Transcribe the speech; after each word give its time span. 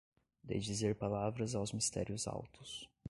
de 0.41 0.57
dizer 0.59 0.95
palavras 0.97 1.53
aos 1.53 1.73
mistérios 1.75 2.27
altos 2.27 2.89